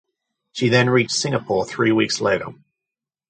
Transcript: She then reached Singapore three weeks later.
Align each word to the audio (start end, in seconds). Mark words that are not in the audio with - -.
She 0.51 0.69
then 0.69 0.89
reached 0.89 1.11
Singapore 1.11 1.63
three 1.63 1.91
weeks 1.91 2.19
later. 2.19 2.47